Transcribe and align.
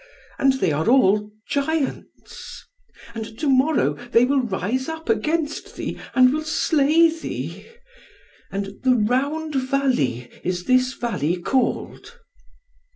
And 0.39 0.53
they 0.53 0.71
are 0.71 0.89
all 0.89 1.29
giants. 1.47 2.65
And 3.13 3.37
to 3.37 3.47
morrow 3.47 3.93
they 4.09 4.25
will 4.25 4.41
rise 4.41 4.89
up 4.89 5.09
against 5.09 5.75
thee, 5.75 5.99
and 6.15 6.33
will 6.33 6.41
slay 6.43 7.07
thee. 7.15 7.67
And 8.51 8.81
the 8.81 8.95
Round 8.95 9.53
Valley 9.53 10.27
is 10.43 10.63
this 10.65 10.95
valley 10.95 11.37
called." 11.39 12.17